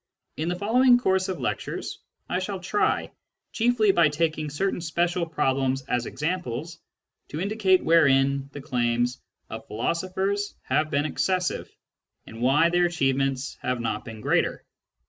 [0.35, 3.11] In the following course of lectures I shall try,
[3.51, 6.79] chiefly by taking certain special problems as examples,
[7.27, 11.69] to indicate wherein the claims of philosophers have been excessive,
[12.25, 14.65] and why their achievements have not been greater.